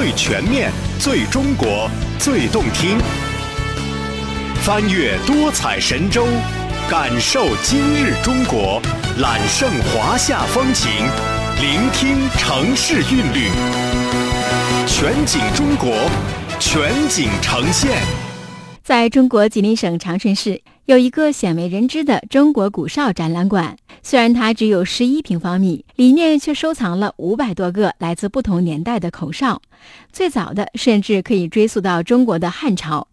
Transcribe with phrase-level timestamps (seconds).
[0.00, 1.86] 最全面、最中国、
[2.18, 2.96] 最动听。
[4.62, 6.26] 翻越多彩神州，
[6.88, 8.80] 感受今日中国，
[9.18, 10.90] 揽胜华夏风情，
[11.60, 13.50] 聆听城市韵律。
[14.86, 15.92] 全景中国，
[16.58, 18.00] 全景呈现。
[18.82, 29.62] 在中国吉林省长春市有一个鲜为人知的中国古哨展览馆，虽然它只有十一平方米，里面却收藏了五百多个来自不同年代的口哨，
[30.12, 33.06] 最早的甚至可以追溯到中国的汉朝。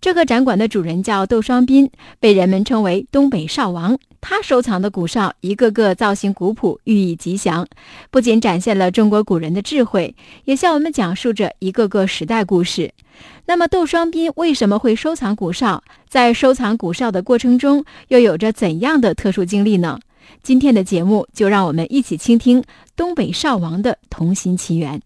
[0.00, 3.98] 这个展馆的主人叫窦双斌，被人们称为“东北哨王”。
[4.22, 7.66] 他收藏的古哨一个个造型古朴，寓意吉祥，
[8.10, 10.14] 不仅展现了中国古人的智慧，
[10.44, 12.92] 也向我们讲述着一个个时代故事。
[13.46, 15.82] 那么，窦双斌为什么会收藏古哨？
[16.08, 19.98] 在收藏古哨的过程中，又有着怎样的特殊经历呢？
[20.42, 22.62] 今天的节目就让我们一起倾听
[22.94, 25.00] 东北哨王的童心奇缘。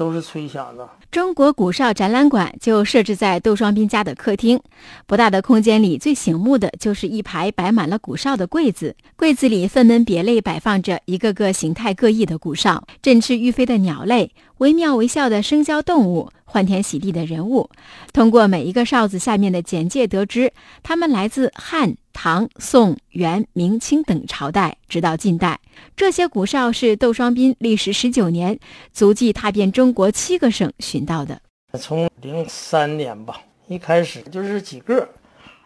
[0.00, 0.88] 都是吹响的。
[1.10, 4.58] 中国古哨展览馆就设置在窦双斌家的客厅，
[5.06, 16.30] 不大的空间里，最醒目的就是一排摆满了古哨的柜子，柜子里分门别类摆放着一个个形态各异的古哨，振翅欲飞的鸟类，惟妙惟肖的生肖动物。
[16.50, 17.70] 欢天喜地的人物，
[18.12, 25.60] 通过每一个哨子下面的简介得知，他们来自汉、唐、宋、元、明清等朝代，直到近代。
[25.94, 28.58] 这些古哨是窦双斌历时十九年，
[28.92, 31.40] 足迹踏遍中国七个省寻到的。
[31.78, 35.08] 从零三年吧，一开始就是几个，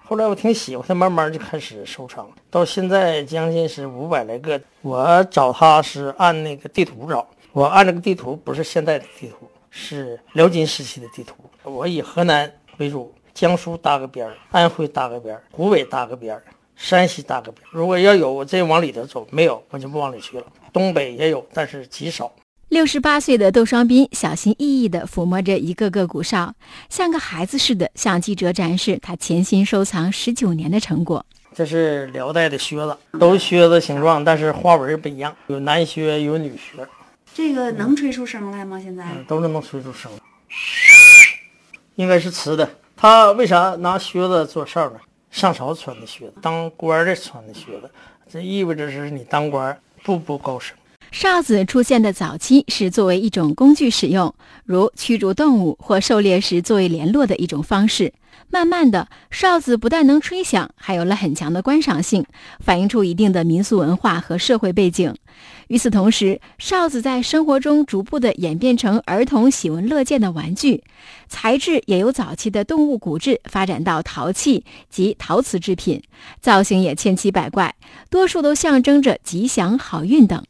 [0.04, 4.60] 后来我挺喜欢，他慢慢就开始收藏，到现在将近是五百来个。
[4.82, 9.48] 我找他是按那个地图找，我按这个地图不是现在的地图。
[9.76, 16.42] 是辽金时期的地图，我以河南为主，江苏搭个边儿，安徽搭个边儿，湖北搭个边儿，
[16.76, 17.68] 山西搭个边儿。
[17.72, 20.46] 如果要有，我再往里头走；没有，我就不往里去了。
[20.72, 22.32] 东北也有，但是极少。
[22.68, 26.54] 六十八岁的窦双斌小心翼翼地抚摸着一个个古哨，
[26.88, 31.26] 像个孩子似的向记者展示他潜心收藏十九年的成果。
[31.52, 36.86] 这是辽代的靴子，都是靴子形状，但是花纹不一样，有男靴，有女靴。
[37.34, 38.80] 这个能吹出声来吗？
[38.80, 40.08] 现在都是能吹出声，
[41.96, 42.70] 应该是瓷的。
[42.96, 45.00] 他为啥拿靴子做哨呢？
[45.32, 47.90] 上朝穿的靴子，当官的穿的靴子，
[48.30, 50.76] 这意味着是你当官步步高升。
[51.14, 58.12] 哨子出现的早期是作为一种工具使用，如驱逐动物或狩猎时作为联络的一种方式。
[58.50, 62.26] 慢慢的，哨子不但能吹响，还有了很强的观赏性，
[62.58, 65.14] 反映出一定的民俗文化和社会背景。
[65.68, 70.82] 与此同时，哨子在生活中逐步的演变成儿童喜闻乐见的玩具，
[71.28, 76.02] 材质也由早期的动物骨质发展到陶器及陶瓷制品，
[76.40, 77.72] 造型也千奇百怪，
[78.10, 80.44] 多数都象征着吉祥、好运等。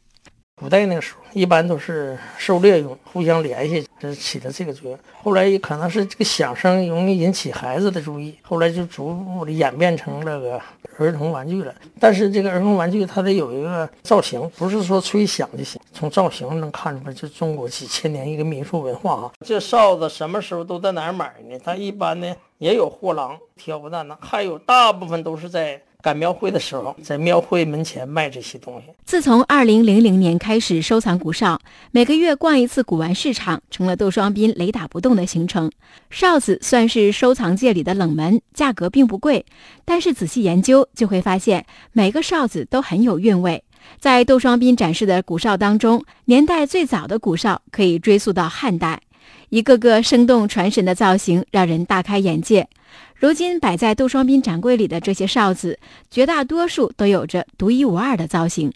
[0.57, 4.97] 古代那个时候，一般都是狩猎用，互相联系，这起的这个作用。
[5.21, 10.57] 后来也可能是这个响声容易引起孩子的注意，后来就逐步的演变成这个
[10.97, 11.75] 儿童玩具了。
[11.99, 15.79] 但是这个儿童玩具它得有一个造型，不是说吹响就行。
[15.91, 19.31] 从造型能看出来，这中国几千年一个民俗文化啊。
[19.45, 21.59] 这哨子什么时候都在哪儿买呢？
[21.65, 25.81] 它一般呢也有货郎挑担当，还有大部分都是在。
[26.05, 28.93] 赶庙会的时候，在庙会门前卖这些东西。
[29.05, 35.71] 自从二零零零年开始收藏古哨，每个月逛一次古玩市场，成了窦双斌雷打不动的行程。
[36.11, 39.43] 哨子算是收藏界里的冷门，价格并不贵，
[39.83, 43.63] 但是仔细研究就会发现，每个哨子都很有韵味。
[43.99, 49.01] 在窦双斌展示的古哨当中，年代最早的古哨可以追溯到汉代，
[49.49, 52.67] 一个个生动传神的造型让人大开眼界。
[53.15, 55.79] 如今摆在杜双斌展柜里的这些哨子，
[56.11, 58.71] 绝大多数都有着独一无二的造型。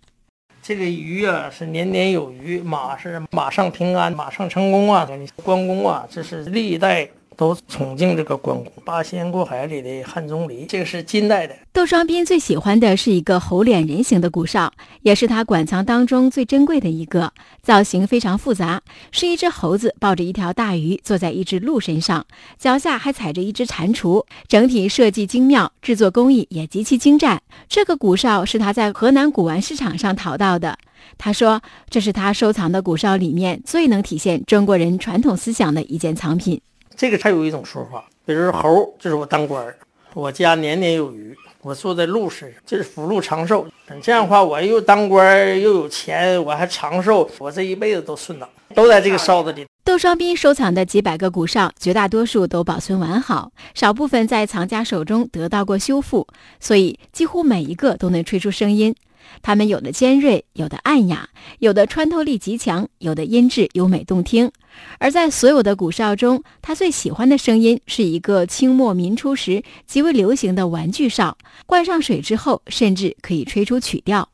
[0.62, 5.08] 这个鱼啊，是年年有余；马是马上平安，马上成功啊！
[5.44, 7.10] 关公啊，这是历代。
[7.40, 11.56] 都崇敬这个关公，八仙过海里的汉钟离，这个是金代的。
[11.72, 14.74] 窦双斌最喜欢的是一个猴脸人形的古哨，
[15.04, 17.32] 也是他馆藏当中最珍贵的一个。
[17.64, 18.82] 造型非常复杂，
[19.14, 22.26] 是一只猴子抱着一条大鱼，坐在一只鹿身上，
[22.58, 24.26] 脚下还踩着一只蟾蜍。
[24.50, 27.42] 整体设计精妙，制作工艺也极其精湛。
[27.70, 30.78] 这个古哨是他在河南古玩市场上淘到的。
[31.18, 36.60] 他说，这是他收藏的古哨里面最能体现中国人传统思想的一件藏品。
[37.00, 39.74] 这个才有一种说法，比如猴，就是我当官儿，
[40.14, 43.66] 我家年年有余，我坐在鹿身上，这是福禄长寿。
[44.02, 49.66] 这样的话，我又当官又有钱，我还长寿，我这一辈子都顺当，都在这个哨子里。
[49.86, 56.28] 窦双斌收藏的几百个古哨，绝大多数都保存完好，少部分在藏家手中得到过修复，
[56.60, 58.94] 所以几乎每一个都能吹出声音。
[59.42, 61.30] 它们有的尖锐，有的暗哑，
[61.60, 64.52] 有的穿透力极强，有的音质优美动听。
[64.98, 74.30] 而在所有的鼓哨中，他最喜欢的声音是一个清末民初时极为流行的玩具哨，灌上水之后，甚至可以吹出曲调。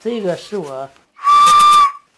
[0.00, 0.88] 这个是我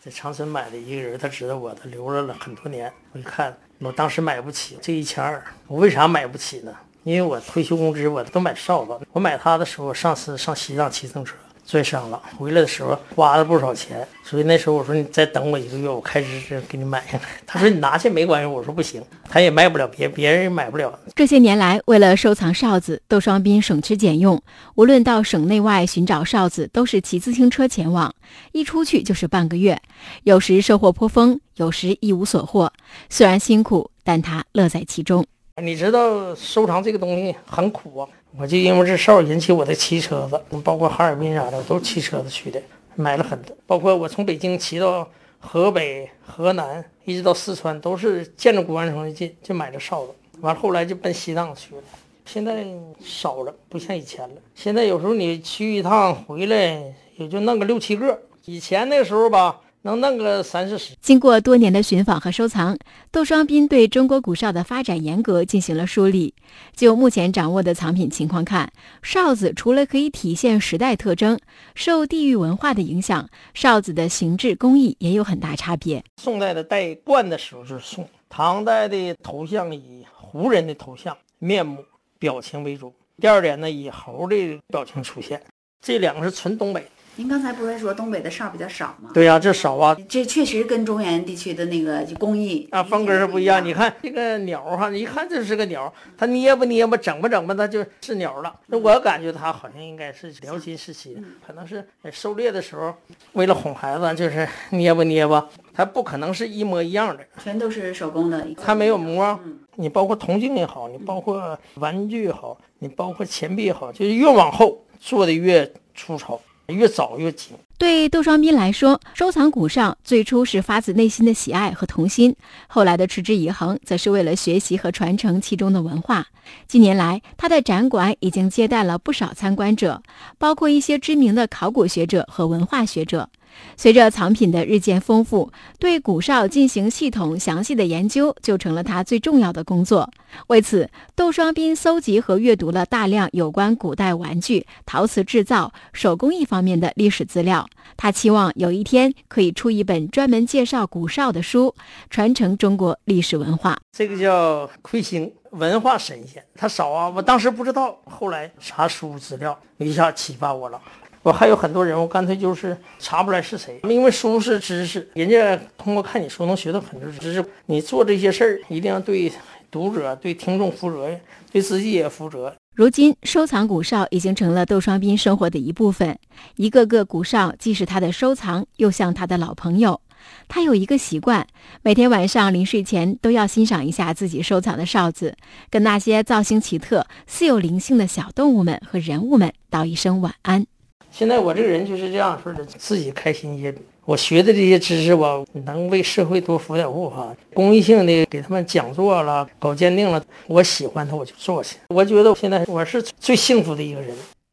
[0.02, 2.92] 在长春买的一个人，他知道我，他留着了很多年。
[3.12, 6.74] 我一看，我当时买不起这一千二，我为啥买不起呢？
[7.08, 8.92] 因为我退休工资我都买哨子。
[9.12, 11.34] 我买它的时候，上次上西藏骑自行车
[11.66, 17.24] 摔伤了，回来的时候花了不少钱，所以那时候我说你再等我一个月，我开支给你买下来。
[17.46, 20.98] 他说你拿去没关系，我说不行，他也卖不了，别别人也买不了。
[21.14, 24.42] 这些年来，为了收藏哨子，窦双斌省吃俭用，
[24.74, 28.14] 无论到省内外寻找哨子，都是骑自行车前往，
[28.52, 29.80] 一出去就是半个月，
[30.24, 32.70] 有时收获颇丰，有时一无所获。
[33.08, 35.26] 虽然辛苦，但他乐在其中。
[35.60, 38.08] 你知道收藏这个东西很苦啊！
[38.36, 42.62] 我就因为这哨引起我的骑车子，包括哈尔滨啥的，我都骑车子去的，
[42.94, 43.56] 买了很多。
[43.66, 45.08] 包括我从北京骑到
[45.40, 50.12] 河北、河南，一直到四川，都是见着古玩城就就买这哨子。
[50.40, 51.82] 完了后来就奔西藏去了，
[52.24, 52.64] 现在
[53.04, 54.36] 少了，不像以前了。
[54.54, 56.80] 现在有时候你去一趟回来
[57.16, 59.60] 也就弄个六七个，以前那时候吧。
[59.82, 60.94] 能弄个三四十。
[61.00, 62.78] 经过多年的寻访和收藏，
[63.10, 66.34] 窦双斌对中国古哨的发展严格进行了梳理。
[66.74, 68.72] 就目前掌握的藏品情况看，
[69.02, 71.38] 哨子除了可以体现时代特征，
[71.74, 76.02] 受地域文化的影响，哨子的形制工艺也有很大差别。
[76.16, 81.84] 宋代的戴冠的时候是宋，唐代的头像以胡人的头像、面目、
[82.18, 82.92] 表情为主。
[83.20, 85.42] 第二点呢，以猴的表情出现。
[85.80, 86.86] 这两个是纯东北。
[87.18, 89.10] 您刚才不是说东北的哨比较少吗？
[89.12, 89.96] 对呀，这少啊。
[90.08, 93.62] 这确实跟中原地区的那个工艺啊风格是不一样。
[93.64, 98.54] 你看这个鸟哈，一看就是个鸟，它捏吧捏吧，整吧整吧，它就是鸟了。
[98.68, 102.94] 那我感觉它好像应该是辽金时期，可能是狩猎的时候
[103.32, 107.26] 为了哄孩子，就是捏吧捏吧，它不可能是一模一样的。
[107.42, 109.36] 全都是手工的，它没有模。
[109.74, 116.40] 你包括铜镜也好，你包括玩具也好，你包括钱币也好，就是越往后做的越粗糙。
[116.74, 117.56] 越早越紧。
[117.78, 122.34] 对窦双斌来说，收藏古哨最初是发自内心的喜爱和童心，
[122.66, 126.26] 后来的持之以恒，则是为了学习和传承其中的文化。
[126.66, 130.02] 近年来，他的展馆已经接待了不少参观者，
[130.38, 133.30] 包括一些知名的考古学者和文化学者。
[133.76, 140.08] 随着藏品的日渐丰富，对古哨进行系统详细的研究就成了他最重要的工作。
[140.48, 147.67] 为此，窦双斌搜集和阅读了大量有关古代玩具、陶瓷制造、手工艺方面的历史资料。
[147.96, 151.74] 他期望有一天可以出一本专门介绍古哨的书，
[152.10, 153.78] 传承中国历史文化。
[153.92, 160.80] 这个叫魁星文化神仙，他少啊，我当时不知道，后来查书资料，一下启发我了。
[161.22, 167.44] 我还有很多人，我干脆就是查不出来是谁，因为书是知识，人家通过看你书能学到很多知识。
[167.66, 169.30] 你做这些事儿，一定要对
[169.70, 171.20] 读者、对听众负责任，
[171.52, 172.54] 对自己也负责。
[172.74, 176.16] 如今，收藏古哨已经成了窦双斌生活的一部分，
[176.56, 180.00] 一个个古哨既是他的收藏，又像他的老朋友。
[180.48, 181.46] 他有一个习惯，
[181.82, 185.36] 每天晚上临睡前都要欣赏一下自己收藏的哨子，
[185.70, 190.66] 跟那些造型奇特、似有灵性的小动物们和人物们道一声晚安。
[191.10, 193.74] 现在我这个人就是这样式的，自己开心一些。
[194.08, 197.30] 我学的这些知识吧，能为社会多服点务哈。
[197.52, 201.76] 公益性的给他们讲座了，搞鉴定了，我喜欢他我就做去。
[201.88, 204.16] 我觉得我现在我是最幸福的一个人。